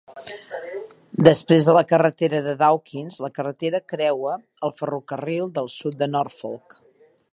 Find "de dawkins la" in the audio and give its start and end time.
2.47-3.31